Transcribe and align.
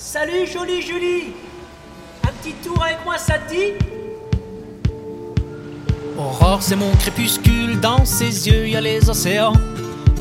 Salut 0.00 0.46
jolie 0.46 0.80
Julie 0.80 1.32
Un 2.22 2.30
petit 2.40 2.52
tour 2.64 2.80
avec 2.80 2.98
moi 3.04 3.18
ça 3.18 3.34
te 3.34 3.52
dit? 3.52 3.72
Aurore, 6.16 6.62
c'est 6.62 6.76
mon 6.76 6.92
crépuscule, 7.00 7.80
dans 7.80 8.04
ses 8.04 8.48
yeux 8.48 8.68
y 8.68 8.76
a 8.76 8.80
les 8.80 9.10
océans. 9.10 9.54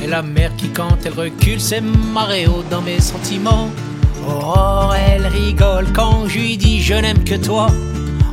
Et 0.01 0.07
la 0.07 0.23
mer 0.23 0.51
qui, 0.57 0.69
quand 0.69 0.97
elle 1.05 1.13
recule, 1.13 1.61
c'est 1.61 1.81
maréo 1.81 2.63
dans 2.71 2.81
mes 2.81 2.99
sentiments. 2.99 3.69
Aurore, 4.27 4.95
elle 4.95 5.27
rigole 5.27 5.85
quand 5.93 6.27
je 6.27 6.39
lui 6.39 6.57
dis 6.57 6.81
je 6.81 6.95
n'aime 6.95 7.23
que 7.23 7.35
toi. 7.35 7.67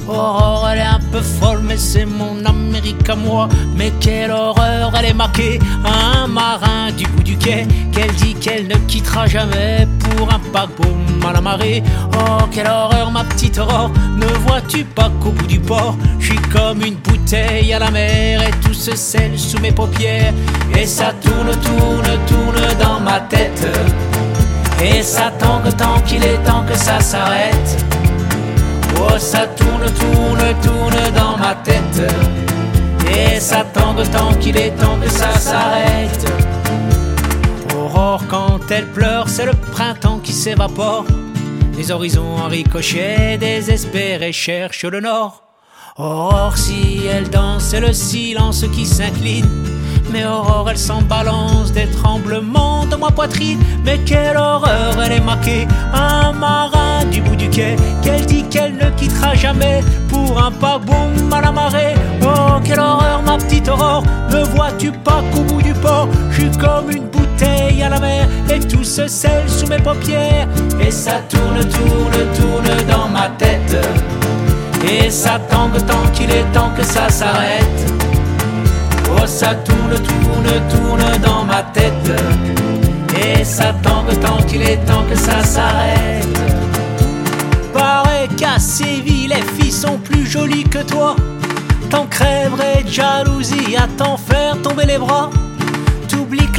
Aurore, 0.09 0.67
elle 0.71 0.79
est 0.79 0.83
un 0.83 1.01
peu 1.13 1.21
folle, 1.21 1.61
mais 1.63 1.77
c'est 1.77 2.07
mon 2.07 2.43
Amérique 2.47 3.09
à 3.09 3.17
moi. 3.17 3.51
Mais 3.77 3.93
quelle 4.01 4.31
horreur, 4.31 4.93
elle 4.99 5.07
est 5.11 5.15
marquée 5.15 5.59
un 5.85 6.27
marin 6.27 6.91
du 6.97 7.07
bout 7.07 7.23
du 7.23 7.34
Qu'elle 7.45 8.15
dit 8.17 8.35
qu'elle 8.35 8.69
ne 8.69 8.75
quittera 8.89 9.27
jamais 9.27 9.87
pour 10.01 10.33
un 10.33 10.39
paquebot 10.51 10.97
mal 11.23 11.37
amarré. 11.37 11.83
Oh, 12.15 12.45
quelle 12.51 12.67
horreur, 12.67 13.11
ma 13.11 13.23
petite 13.25 13.59
Aurore, 13.59 13.91
ne 14.17 14.27
vois-tu 14.47 14.85
pas 14.85 15.11
qu'au 15.21 15.31
bout 15.31 15.47
du 15.47 15.61
port, 15.61 15.95
je 16.19 16.33
suis 16.33 16.39
comme 16.51 16.81
une 16.81 16.95
bouteille 16.95 17.75
à 17.75 17.81
la 17.81 17.91
mer 17.91 18.41
et 18.41 18.51
tout 18.67 18.73
se 18.73 18.97
scelle 18.97 19.39
sous 19.39 19.59
mes 19.59 19.73
paupières. 19.73 20.33
Et 20.75 20.87
ça 20.87 21.13
tourne, 21.23 21.51
tourne, 21.61 22.19
tourne 22.27 22.79
dans 22.81 23.01
ma 23.01 23.21
tête. 23.21 23.69
Et 24.83 25.03
ça 25.03 25.31
tangue 25.39 25.77
tant 25.77 26.01
qu'il 26.07 26.25
est 26.25 26.43
temps 26.47 26.65
que 26.67 26.79
ça 26.79 26.99
s'arrête. 27.01 27.85
Oh, 28.99 29.19
ça 29.19 29.47
tourne, 29.49 29.85
tourne, 30.01 30.55
tourne 30.63 31.13
dans 31.15 31.37
ma 31.37 31.55
tête. 31.57 32.11
Et 33.07 33.39
ça 33.39 33.67
tangue 33.75 34.09
tant 34.11 34.33
qu'il 34.41 34.57
est 34.57 34.71
temps 34.71 34.99
que 34.99 35.11
ça 35.11 35.39
s'arrête. 35.39 36.64
Aurore, 37.85 38.23
quand 38.29 38.61
elle 38.71 38.87
pleure, 38.87 39.29
c'est 39.29 39.45
le 39.45 39.53
printemps 39.53 40.19
qui 40.19 40.33
s'évapore. 40.33 41.05
Les 41.77 41.91
horizons 41.91 42.37
en 42.39 42.49
ricochet, 42.49 43.37
désespérés 43.37 44.33
cherchent 44.33 44.87
le 44.87 45.01
nord. 45.01 45.43
Aurore, 45.99 46.57
si 46.57 47.03
elle 47.07 47.29
danse, 47.29 47.65
c'est 47.65 47.81
le 47.81 47.93
silence 47.93 48.65
qui 48.73 48.87
s'incline. 48.87 49.47
Mais 50.11 50.25
Aurore, 50.25 50.71
elle 50.71 50.79
s'en 50.79 51.03
balance 51.03 51.73
des 51.73 51.87
tremblements 51.91 52.87
de 52.87 52.97
ma 52.97 53.11
poitrine. 53.11 53.61
Mais 53.85 53.99
quelle 53.99 54.39
horreur, 54.39 54.95
elle 55.05 55.13
est 55.13 55.21
marquée, 55.21 55.67
un 55.93 56.33
marin 56.33 57.05
du 57.11 57.21
bout 57.21 57.37
du 57.37 57.51
quai. 57.51 57.77
Qu'elle 58.03 58.25
dit 58.25 58.45
qu'elle 58.45 58.77
ne 58.77 58.89
quittera 58.97 59.35
jamais 59.35 59.81
pour 60.09 60.43
un 60.43 60.53
paquebot 60.53 61.11
mal 61.29 61.45
amarré. 61.45 61.95
Oh, 62.23 62.61
quelle 62.65 62.81
horreur, 62.81 63.21
ma 63.27 63.37
petite 63.37 63.69
Aurore, 63.69 64.05
ne 64.31 64.43
vois-tu 64.43 64.91
pas 64.91 65.23
qu'au 65.35 65.43
bout 65.43 65.61
du 65.61 65.75
port, 65.75 66.09
je 66.31 66.41
suis 66.41 66.51
comme 66.53 66.91
une 66.91 67.11
à 67.83 67.89
la 67.89 68.01
mer 68.01 68.29
et 68.51 68.61
tout 68.61 68.85
se 68.85 69.07
scelle 69.07 69.49
sous 69.49 69.67
mes 69.67 69.79
paupières. 69.79 70.49
Et 70.81 70.91
ça 70.91 71.21
tourne, 71.29 71.61
tourne, 71.61 72.19
tourne 72.37 72.87
dans 72.89 73.09
ma 73.09 73.29
tête. 73.39 73.77
Et 74.87 75.11
ça 75.11 75.41
tangue 75.51 75.85
tant 75.87 76.07
qu'il 76.13 76.31
est 76.31 76.45
temps 76.53 76.71
que 76.77 76.85
ça 76.85 77.09
s'arrête. 77.09 77.93
Oh, 79.11 79.27
ça 79.27 79.55
tourne, 79.55 79.95
tourne, 79.95 80.51
tourne 80.71 81.23
dans 81.23 81.45
ma 81.45 81.63
tête. 81.63 82.11
Et 83.17 83.45
ça 83.45 83.75
tangue 83.83 84.19
tant 84.21 84.43
qu'il 84.45 84.63
est 84.63 84.85
temps 84.85 85.05
que 85.09 85.17
ça 85.17 85.43
s'arrête. 85.43 86.27
Paraît 87.73 88.29
qu'à 88.37 88.59
Séville, 88.59 89.29
les 89.29 89.43
filles 89.57 89.73
sont 89.73 89.99
plus 89.99 90.27
jolies 90.27 90.65
que 90.65 90.83
toi. 90.83 91.17
T'en 91.91 92.07
crèverais 92.07 92.83
de 92.85 92.91
jalousie 92.91 93.77
à 93.77 93.87
t'en 93.97 94.17
faire 94.17 94.61
tomber 94.63 94.87
les 94.87 94.99
bras. 94.99 95.31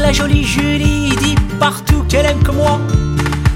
La 0.05 0.11
jolie 0.11 0.43
Julie 0.43 1.09
dit 1.19 1.35
partout 1.59 2.03
qu'elle 2.07 2.27
aime 2.27 2.43
que 2.43 2.51
moi. 2.51 2.79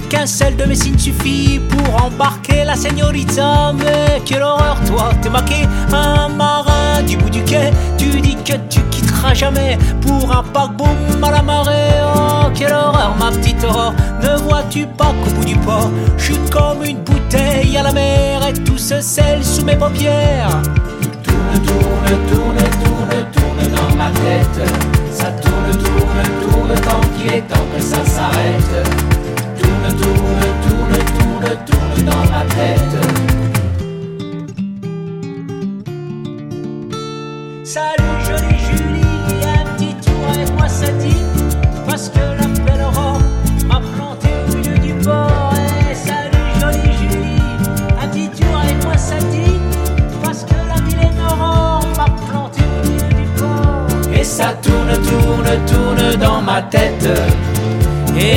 Qu'un 0.09 0.25
seul 0.25 0.55
de 0.55 0.63
mes 0.63 0.73
signes 0.73 0.97
suffit 0.97 1.59
pour 1.69 2.03
embarquer 2.03 2.63
la 2.63 2.75
señorita. 2.75 3.71
Mais 3.73 4.19
quelle 4.25 4.41
horreur, 4.41 4.77
toi, 4.87 5.11
t'es 5.21 5.29
marqué 5.29 5.67
un 5.93 6.27
marin 6.27 7.03
du 7.05 7.17
bout 7.17 7.29
du 7.29 7.43
quai. 7.43 7.69
Tu 7.99 8.19
dis 8.19 8.35
que 8.37 8.53
tu 8.67 8.81
quitteras 8.89 9.35
jamais 9.35 9.77
pour 10.01 10.35
un 10.35 10.41
paquebot 10.41 10.87
mal 11.19 11.35
amarré. 11.35 11.91
Oh, 12.15 12.49
quelle 12.55 12.73
horreur, 12.73 13.15
ma 13.19 13.29
petite 13.29 13.63
Aurore. 13.63 13.93
Ne 14.23 14.35
vois-tu 14.41 14.87
pas 14.87 15.13
qu'au 15.23 15.29
bout 15.29 15.45
du 15.45 15.55
port, 15.57 15.91
je 16.17 16.23
suis 16.23 16.39
comme 16.49 16.83
une 16.83 17.03
bouteille 17.03 17.77
à 17.77 17.83
la 17.83 17.93
mer 17.93 18.47
et 18.47 18.53
tout 18.53 18.79
se 18.79 18.99
scelle 19.01 19.45
sous 19.45 19.63
mes 19.63 19.75
paupières? 19.75 20.63
Tourne, 21.23 21.63
tourne, 21.63 22.17
tourne, 22.27 22.57
tourne, 22.83 23.25
tourne 23.33 23.71
dans 23.71 23.95
ma 23.95 24.09
tête. 24.09 24.98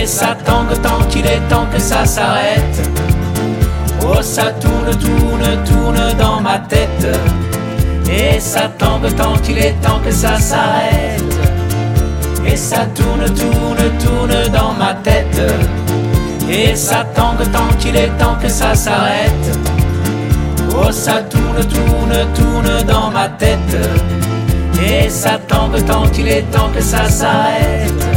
Et 0.03 0.07
ça 0.07 0.37
tangue 0.45 0.81
tant 0.81 1.05
qu'il 1.09 1.27
est 1.27 1.41
temps 1.49 1.67
que 1.73 1.81
ça 1.81 2.05
s'arrête. 2.05 2.91
Oh, 4.01 4.23
ça 4.23 4.53
tourne, 4.53 4.91
tourne, 4.99 5.65
tourne 5.65 6.15
dans 6.19 6.32
ma 6.32 6.32
tête. 6.32 6.32
Et 6.32 6.32
ça 8.53 8.69
tangue 8.77 9.09
tant 9.17 9.33
qu'il 9.43 9.57
est 9.57 9.73
temps 9.81 9.99
que 10.05 10.11
ça 10.11 10.39
s'arrête. 10.39 11.23
Et 12.45 12.55
ça 12.55 12.85
tourne, 12.95 13.25
tourne, 13.35 13.83
tourne 14.05 14.53
dans 14.53 14.75
ma 14.75 14.93
tête. 14.93 15.41
Et 16.51 16.77
ça 16.77 17.03
tangue 17.15 17.51
tant 17.51 17.73
qu'il 17.79 17.97
est 17.97 18.13
temps 18.19 18.37
que 18.43 18.49
ça 18.51 18.75
s'arrête. 18.75 19.47
Oh, 20.77 20.93
ça 20.93 21.23
tourne, 21.23 21.65
tourne, 21.75 22.15
tourne 22.35 22.83
dans 22.87 23.11
ma 23.11 23.31
tête. 23.31 23.75
Et 24.87 25.09
ça 25.09 25.39
tangue 25.49 25.83
tant 25.87 26.07
qu'il 26.09 26.29
est 26.29 26.45
temps 26.53 26.71
que 26.75 26.83
ça 26.83 27.09
s'arrête. 27.09 28.12